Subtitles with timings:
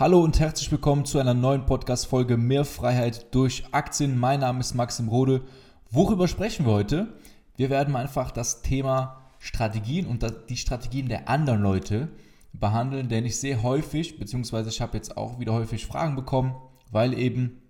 [0.00, 4.16] Hallo und herzlich willkommen zu einer neuen Podcast-Folge Mehr Freiheit durch Aktien.
[4.16, 5.42] Mein Name ist Maxim Rode.
[5.90, 7.08] Worüber sprechen wir heute?
[7.56, 12.12] Wir werden einfach das Thema Strategien und die Strategien der anderen Leute
[12.52, 16.54] behandeln, denn ich sehe häufig, beziehungsweise ich habe jetzt auch wieder häufig Fragen bekommen,
[16.92, 17.60] weil eben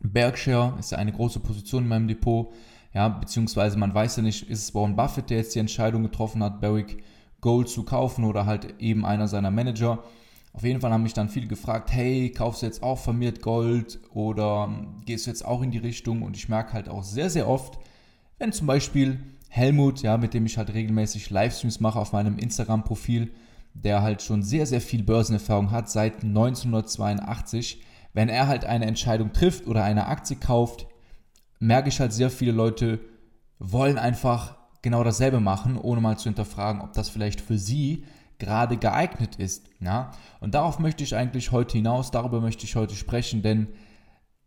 [0.00, 2.52] Berkshire ist ja eine große Position in meinem Depot,
[2.92, 6.42] ja, beziehungsweise man weiß ja nicht, ist es Warren Buffett, der jetzt die Entscheidung getroffen
[6.42, 7.02] hat, Barrick
[7.40, 10.04] Gold zu kaufen oder halt eben einer seiner Manager.
[10.58, 14.00] Auf jeden Fall haben mich dann viele gefragt, hey, kaufst du jetzt auch vermehrt Gold
[14.12, 14.68] oder
[15.06, 16.22] gehst du jetzt auch in die Richtung?
[16.22, 17.78] Und ich merke halt auch sehr, sehr oft,
[18.40, 23.30] wenn zum Beispiel Helmut, ja, mit dem ich halt regelmäßig Livestreams mache auf meinem Instagram-Profil,
[23.72, 27.80] der halt schon sehr, sehr viel Börsenerfahrung hat seit 1982,
[28.12, 30.88] wenn er halt eine Entscheidung trifft oder eine Aktie kauft,
[31.60, 32.98] merke ich halt sehr viele Leute
[33.60, 38.02] wollen einfach genau dasselbe machen, ohne mal zu hinterfragen, ob das vielleicht für sie
[38.38, 39.68] gerade geeignet ist.
[39.80, 40.12] Ja?
[40.40, 43.68] Und darauf möchte ich eigentlich heute hinaus, darüber möchte ich heute sprechen, denn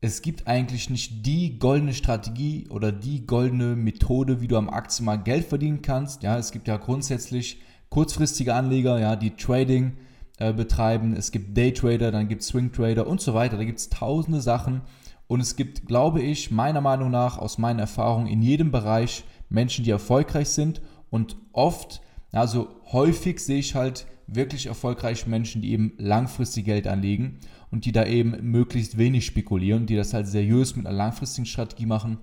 [0.04, 5.25] es gibt eigentlich nicht die goldene Strategie oder die goldene Methode, wie du am Aktienmarkt
[5.25, 6.23] Geld verdienen kannst.
[6.23, 9.98] Ja, es gibt ja grundsätzlich kurzfristige Anleger, ja, die Trading
[10.39, 11.14] äh, betreiben.
[11.14, 13.58] Es gibt Daytrader, dann gibt es Swingtrader und so weiter.
[13.58, 14.81] Da gibt es tausende Sachen.
[15.28, 19.86] Und es gibt, glaube ich, meiner Meinung nach, aus meiner Erfahrung, in jedem Bereich Menschen,
[19.86, 25.93] die erfolgreich sind und oft also häufig sehe ich halt wirklich erfolgreiche Menschen, die eben
[25.97, 30.85] langfristig Geld anlegen und die da eben möglichst wenig spekulieren, die das halt seriös mit
[30.85, 32.19] einer langfristigen Strategie machen.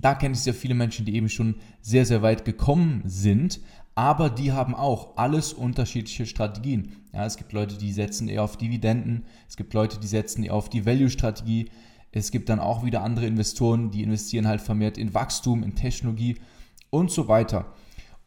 [0.00, 3.60] Da kenne ich sehr viele Menschen, die eben schon sehr, sehr weit gekommen sind,
[3.94, 6.92] aber die haben auch alles unterschiedliche Strategien.
[7.12, 10.54] Ja, es gibt Leute, die setzen eher auf Dividenden, es gibt Leute, die setzen eher
[10.54, 11.70] auf die Value-Strategie,
[12.12, 16.36] es gibt dann auch wieder andere Investoren, die investieren halt vermehrt in Wachstum, in Technologie
[16.90, 17.74] und so weiter.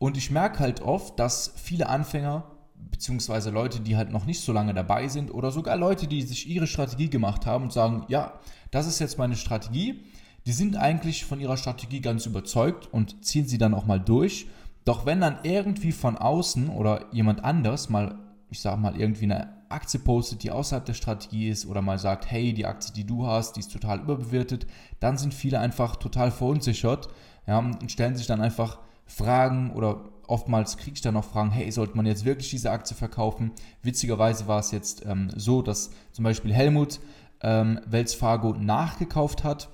[0.01, 2.43] Und ich merke halt oft, dass viele Anfänger,
[2.89, 6.49] beziehungsweise Leute, die halt noch nicht so lange dabei sind oder sogar Leute, die sich
[6.49, 8.39] ihre Strategie gemacht haben und sagen, ja,
[8.71, 10.03] das ist jetzt meine Strategie,
[10.47, 14.47] die sind eigentlich von ihrer Strategie ganz überzeugt und ziehen sie dann auch mal durch.
[14.85, 18.17] Doch wenn dann irgendwie von außen oder jemand anders mal,
[18.49, 22.25] ich sag mal, irgendwie eine Aktie postet, die außerhalb der Strategie ist oder mal sagt,
[22.25, 24.65] hey, die Aktie, die du hast, die ist total überbewertet,
[24.99, 27.07] dann sind viele einfach total verunsichert
[27.45, 28.79] ja, und stellen sich dann einfach
[29.11, 32.95] Fragen oder oftmals kriege ich dann noch Fragen, hey, sollte man jetzt wirklich diese Aktie
[32.95, 33.51] verkaufen?
[33.83, 36.99] Witzigerweise war es jetzt ähm, so, dass zum Beispiel Helmut
[37.41, 39.69] ähm, Wells Fargo nachgekauft hat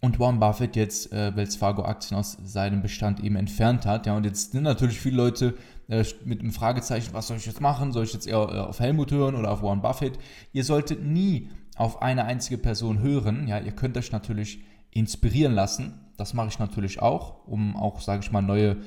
[0.00, 4.06] und Warren Buffett jetzt äh, Wells Fargo Aktien aus seinem Bestand eben entfernt hat.
[4.06, 5.54] Ja, und jetzt sind natürlich viele Leute
[5.88, 7.92] äh, mit einem Fragezeichen, was soll ich jetzt machen?
[7.92, 10.18] Soll ich jetzt eher äh, auf Helmut hören oder auf Warren Buffett?
[10.52, 13.46] Ihr solltet nie auf eine einzige Person hören.
[13.46, 14.60] Ja, ihr könnt euch natürlich
[14.90, 18.78] inspirieren lassen das mache ich natürlich auch, um auch, sage ich mal, neue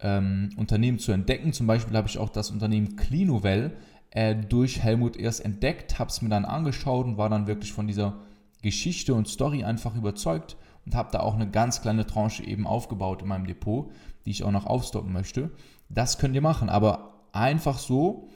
[0.00, 1.52] ähm, Unternehmen zu entdecken.
[1.52, 3.76] Zum Beispiel habe ich auch das Unternehmen Clinuvel
[4.10, 7.86] äh, durch Helmut erst entdeckt, habe es mir dann angeschaut und war dann wirklich von
[7.86, 8.16] dieser
[8.62, 10.56] Geschichte und Story einfach überzeugt
[10.86, 13.90] und habe da auch eine ganz kleine Tranche eben aufgebaut in meinem Depot,
[14.24, 15.50] die ich auch noch aufstocken möchte.
[15.88, 18.28] Das könnt ihr machen, aber einfach so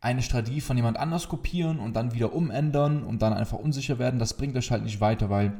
[0.00, 4.18] eine Strategie von jemand anders kopieren und dann wieder umändern und dann einfach unsicher werden,
[4.18, 5.54] das bringt euch halt nicht weiter, weil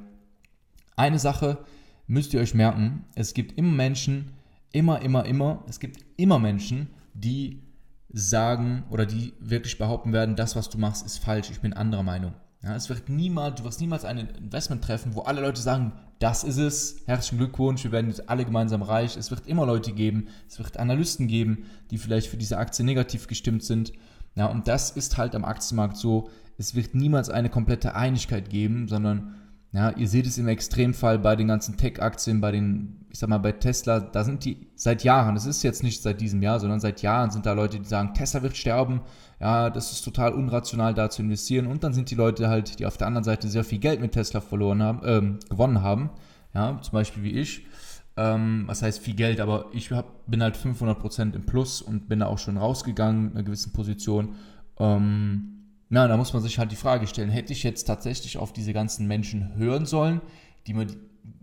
[0.97, 1.59] eine Sache,
[2.07, 4.33] müsst ihr euch merken, es gibt immer Menschen,
[4.73, 7.63] immer, immer, immer, es gibt immer Menschen, die
[8.13, 12.03] sagen oder die wirklich behaupten werden, das, was du machst, ist falsch, ich bin anderer
[12.03, 12.35] Meinung.
[12.63, 16.45] Ja, es wird niemals, du wirst niemals ein Investment treffen, wo alle Leute sagen, das
[16.45, 19.17] ist es, herzlichen Glückwunsch, wir werden jetzt alle gemeinsam reich.
[19.17, 23.27] Es wird immer Leute geben, es wird Analysten geben, die vielleicht für diese Aktie negativ
[23.27, 23.93] gestimmt sind.
[24.35, 28.89] Ja, und das ist halt am Aktienmarkt so, es wird niemals eine komplette Einigkeit geben,
[28.89, 29.35] sondern
[29.75, 33.39] ja, ihr seht es im Extremfall bei den ganzen Tech-Aktien, bei den, ich sag mal,
[33.39, 36.79] bei Tesla, da sind die seit Jahren, das ist jetzt nicht seit diesem Jahr, sondern
[36.79, 39.01] seit Jahren sind da Leute, die sagen, Tesla wird sterben,
[39.41, 41.67] ja, das ist total unrational, da zu investieren.
[41.67, 44.13] Und dann sind die Leute halt, die auf der anderen Seite sehr viel Geld mit
[44.13, 46.11] Tesla verloren haben, ähm, gewonnen haben,
[46.55, 47.67] ja, zum Beispiel wie ich.
[48.17, 52.21] Ähm, was heißt viel Geld, aber ich hab, bin halt 500% im Plus und bin
[52.21, 54.37] da auch schon rausgegangen in einer gewissen Position.
[54.79, 55.64] Ähm,
[55.95, 58.73] na, da muss man sich halt die Frage stellen, hätte ich jetzt tatsächlich auf diese
[58.73, 60.21] ganzen Menschen hören sollen,
[60.67, 60.89] die mir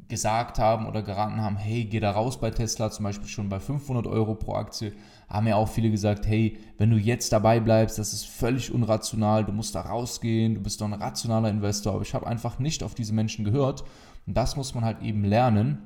[0.09, 3.62] gesagt haben oder geraten haben, hey, geh da raus bei Tesla, zum Beispiel schon bei
[3.62, 4.92] 500 Euro pro Aktie,
[5.30, 9.45] haben ja auch viele gesagt, hey, wenn du jetzt dabei bleibst, das ist völlig unrational,
[9.45, 12.83] du musst da rausgehen, du bist doch ein rationaler Investor, aber ich habe einfach nicht
[12.83, 13.86] auf diese Menschen gehört
[14.27, 15.77] und das muss man halt eben lernen,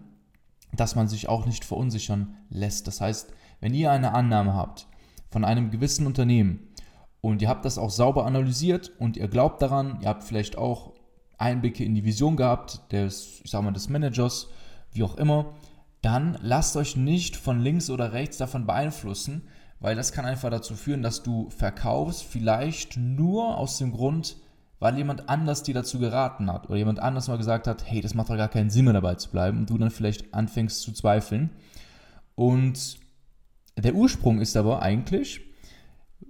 [0.73, 2.87] dass man sich auch nicht verunsichern lässt.
[2.87, 4.87] Das heißt, wenn ihr eine Annahme habt
[5.29, 6.61] von einem gewissen Unternehmen,
[7.25, 10.93] und ihr habt das auch sauber analysiert und ihr glaubt daran, ihr habt vielleicht auch
[11.39, 14.47] Einblicke in die Vision gehabt, des, ich sag mal, des Managers,
[14.91, 15.55] wie auch immer,
[16.03, 19.47] dann lasst euch nicht von links oder rechts davon beeinflussen,
[19.79, 24.37] weil das kann einfach dazu führen, dass du verkaufst, vielleicht nur aus dem Grund,
[24.77, 28.13] weil jemand anders dir dazu geraten hat oder jemand anders mal gesagt hat, hey, das
[28.13, 30.91] macht doch gar keinen Sinn mehr dabei zu bleiben und du dann vielleicht anfängst zu
[30.91, 31.49] zweifeln.
[32.35, 32.99] Und
[33.75, 35.41] der Ursprung ist aber eigentlich,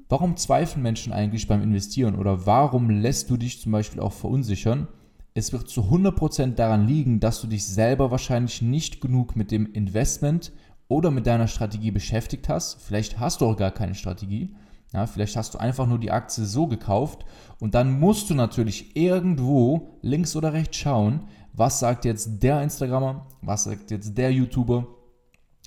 [0.10, 4.88] warum zweifeln Menschen eigentlich beim Investieren oder warum lässt du dich zum Beispiel auch verunsichern?
[5.34, 9.72] Es wird zu 100% daran liegen, dass du dich selber wahrscheinlich nicht genug mit dem
[9.74, 10.54] Investment
[10.88, 12.82] oder mit deiner Strategie beschäftigt hast.
[12.82, 14.56] Vielleicht hast du auch gar keine Strategie.
[14.94, 17.26] Ja, vielleicht hast du einfach nur die Aktie so gekauft
[17.60, 23.28] und dann musst du natürlich irgendwo links oder rechts schauen, was sagt jetzt der Instagrammer,
[23.42, 24.88] was sagt jetzt der YouTuber,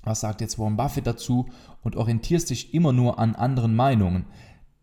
[0.09, 1.47] was sagt jetzt Warren Buffett dazu
[1.83, 4.25] und orientierst dich immer nur an anderen Meinungen.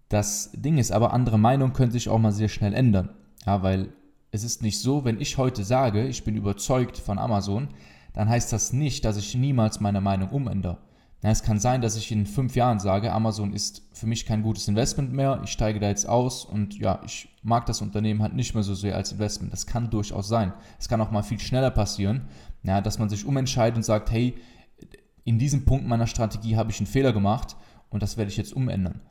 [0.09, 3.09] Das Ding ist aber, andere Meinungen können sich auch mal sehr schnell ändern.
[3.45, 3.89] Ja, weil
[4.31, 7.69] es ist nicht so, wenn ich heute sage, ich bin überzeugt von Amazon,
[8.13, 10.77] dann heißt das nicht, dass ich niemals meine Meinung umändere.
[11.23, 14.43] Ja, es kann sein, dass ich in fünf Jahren sage, Amazon ist für mich kein
[14.43, 18.35] gutes Investment mehr, ich steige da jetzt aus und ja, ich mag das Unternehmen halt
[18.35, 19.51] nicht mehr so sehr als Investment.
[19.51, 20.53] Das kann durchaus sein.
[20.79, 22.27] Es kann auch mal viel schneller passieren,
[22.63, 24.35] ja, dass man sich umentscheidet und sagt, hey,
[25.25, 27.57] in diesem Punkt meiner Strategie habe ich einen Fehler gemacht
[27.89, 29.01] und das werde ich jetzt umändern.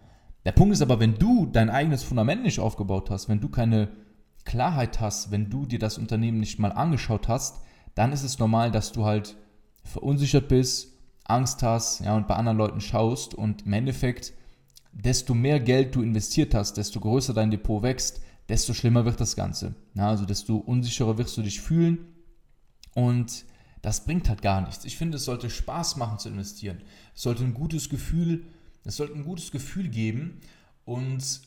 [0.46, 3.90] Der Punkt ist aber, wenn du dein eigenes Fundament nicht aufgebaut hast, wenn du keine
[4.44, 7.61] Klarheit hast, wenn du dir das Unternehmen nicht mal angeschaut hast,
[7.94, 9.37] dann ist es normal, dass du halt
[9.82, 10.93] verunsichert bist,
[11.25, 14.34] Angst hast, ja, und bei anderen Leuten schaust und im Endeffekt,
[14.93, 19.34] desto mehr Geld du investiert hast, desto größer dein Depot wächst, desto schlimmer wird das
[19.34, 19.75] Ganze.
[19.94, 21.99] Ja, also desto unsicherer wirst du dich fühlen
[22.94, 23.44] und
[23.85, 24.87] das bringt halt gar nichts.
[24.87, 26.81] Ich finde, es sollte Spaß machen zu investieren.
[27.15, 28.47] Es sollte ein gutes Gefühl,
[28.83, 30.41] es sollte ein gutes Gefühl geben
[30.87, 31.43] und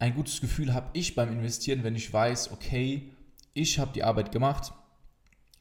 [0.00, 3.12] ein gutes Gefühl habe ich beim Investieren, wenn ich weiß, okay,
[3.54, 4.72] ich habe die Arbeit gemacht,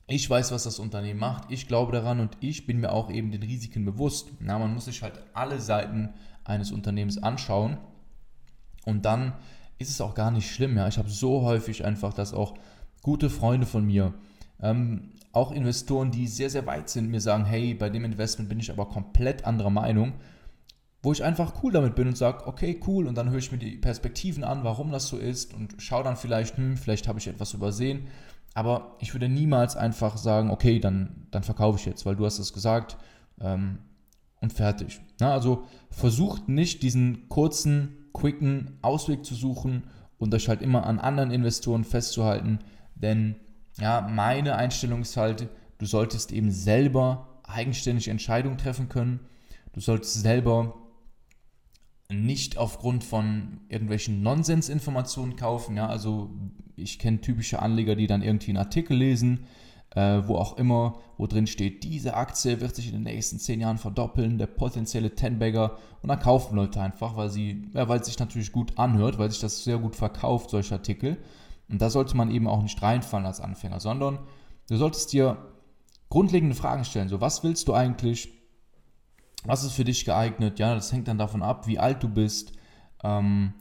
[0.07, 3.30] ich weiß, was das Unternehmen macht, ich glaube daran und ich bin mir auch eben
[3.31, 4.30] den Risiken bewusst.
[4.39, 7.77] Na, man muss sich halt alle Seiten eines Unternehmens anschauen
[8.83, 9.33] und dann
[9.77, 10.75] ist es auch gar nicht schlimm.
[10.75, 12.56] Ja, ich habe so häufig einfach, dass auch
[13.04, 14.16] gute Freunde von mir,
[14.61, 18.59] ähm, auch Investoren, die sehr, sehr weit sind, mir sagen, hey, bei dem Investment bin
[18.59, 20.13] ich aber komplett anderer Meinung
[21.05, 23.59] wo ich einfach cool damit bin und sage, okay, cool, und dann höre ich mir
[23.59, 27.27] die Perspektiven an, warum das so ist und schaue dann vielleicht, hm, vielleicht habe ich
[27.27, 28.07] etwas übersehen.
[28.55, 32.39] Aber ich würde niemals einfach sagen, okay, dann, dann verkaufe ich jetzt, weil du hast
[32.39, 32.97] es gesagt
[33.39, 33.77] ähm,
[34.41, 34.99] und fertig.
[35.19, 39.83] Na, also versucht nicht diesen kurzen, quicken Ausweg zu suchen
[40.17, 42.57] und euch halt immer an anderen Investoren festzuhalten,
[42.95, 43.35] denn
[43.80, 49.19] ja, meine Einstellung ist halt, du solltest eben selber eigenständig Entscheidungen treffen können.
[49.74, 50.75] Du solltest selber
[52.10, 55.75] nicht aufgrund von irgendwelchen Nonsensinformationen kaufen.
[55.75, 56.30] Ja, also
[56.75, 59.45] ich kenne typische Anleger, die dann irgendwie einen Artikel lesen,
[59.92, 63.62] äh, wo auch immer, wo drin steht, diese Aktie wird sich in den nächsten zehn
[63.62, 65.77] Jahren verdoppeln, der potenzielle Ten-Bagger.
[66.01, 69.31] Und dann kaufen Leute einfach, weil sie, ja, weil es sich natürlich gut anhört, weil
[69.31, 71.18] sich das sehr gut verkauft, solche Artikel.
[71.69, 74.19] Und da sollte man eben auch nicht reinfallen als Anfänger, sondern
[74.69, 75.38] du solltest dir
[76.09, 77.09] grundlegende Fragen stellen.
[77.09, 78.29] So, was willst du eigentlich?
[79.44, 80.59] Was ist für dich geeignet?
[80.59, 82.53] Ja, das hängt dann davon ab, wie alt du bist,
[83.03, 83.53] ähm,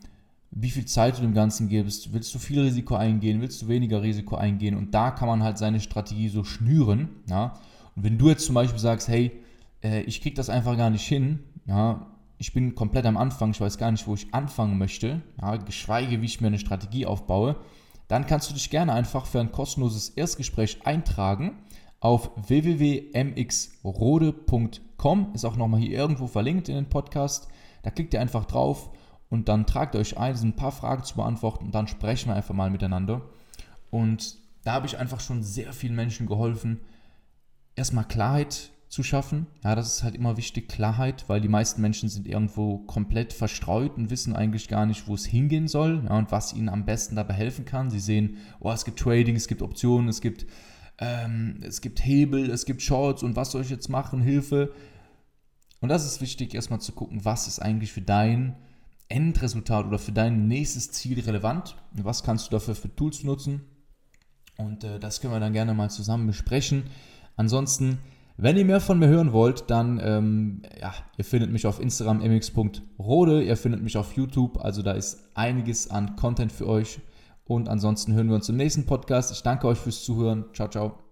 [0.51, 2.13] wie viel Zeit du dem Ganzen gibst.
[2.13, 3.41] Willst du viel Risiko eingehen?
[3.41, 4.77] Willst du weniger Risiko eingehen?
[4.77, 7.09] Und da kann man halt seine Strategie so schnüren.
[7.29, 7.55] Ja?
[7.97, 9.33] Und wenn du jetzt zum Beispiel sagst, hey,
[9.83, 12.07] äh, ich kriege das einfach gar nicht hin, ja,
[12.39, 16.21] ich bin komplett am Anfang, ich weiß gar nicht, wo ich anfangen möchte, ja, geschweige,
[16.21, 17.57] wie ich mir eine Strategie aufbaue,
[18.09, 21.59] dann kannst du dich gerne einfach für ein kostenloses Erstgespräch eintragen
[22.01, 25.35] auf www.mxrode.com.
[25.35, 27.49] Ist auch nochmal hier irgendwo verlinkt in den Podcast.
[27.83, 28.91] Da klickt ihr einfach drauf
[29.31, 32.29] und dann tragt ihr euch ein, sind ein paar Fragen zu beantworten und dann sprechen
[32.29, 33.23] wir einfach mal miteinander.
[33.91, 36.81] Und da habe ich einfach schon sehr vielen Menschen geholfen,
[37.75, 39.49] erstmal Klarheit zu schaffen.
[39.65, 43.97] Ja, das ist halt immer wichtig, Klarheit, weil die meisten Menschen sind irgendwo komplett verstreut
[43.97, 47.17] und wissen eigentlich gar nicht, wo es hingehen soll ja, und was ihnen am besten
[47.17, 47.91] dabei helfen kann.
[47.91, 50.47] Sie sehen, oh, es gibt Trading, es gibt Optionen, es gibt
[50.99, 54.73] ähm, es gibt Hebel, es gibt Shorts und was soll ich jetzt machen, Hilfe.
[55.81, 58.55] Und das ist wichtig, erstmal zu gucken, was ist eigentlich für dein
[59.09, 61.77] Endresultat oder für dein nächstes Ziel relevant.
[61.93, 63.63] Was kannst du dafür für Tools nutzen?
[64.57, 66.85] Und äh, das können wir dann gerne mal zusammen besprechen.
[67.37, 67.99] Ansonsten,
[68.37, 72.21] wenn ihr mehr von mir hören wollt, dann, ähm, ja, ihr findet mich auf Instagram
[72.21, 77.01] mx.rode, ihr findet mich auf YouTube, also da ist einiges an Content für euch.
[77.45, 79.31] Und ansonsten hören wir uns im nächsten Podcast.
[79.31, 80.47] Ich danke euch fürs Zuhören.
[80.55, 81.04] Ciao, ciao.